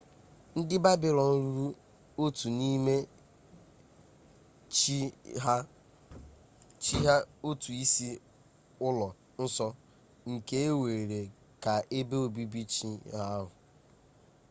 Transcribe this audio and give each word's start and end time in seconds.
ndị 0.57 0.75
babịlọn 0.85 1.31
rụrụ 1.43 1.67
otu 2.23 2.47
n'ime 2.57 2.95
chi 6.81 6.95
ha 7.05 7.15
otu 7.49 7.69
isi 7.83 8.09
ụlọ 8.87 9.07
nsọ 9.43 9.67
nke 10.31 10.55
e 10.69 10.71
were 10.81 11.19
ka 11.63 11.73
ebe 11.97 12.15
obibi 12.25 12.61
chi 12.73 12.87
ahụ 13.25 13.47